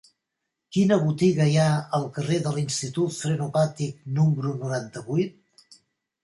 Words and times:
Quina 0.75 0.95
botiga 1.01 1.45
hi 1.51 1.59
ha 1.63 1.65
al 1.97 2.07
carrer 2.15 2.39
de 2.45 2.53
l'Institut 2.55 3.13
Frenopàtic 3.19 4.01
número 4.21 4.55
noranta-vuit? 4.65 5.71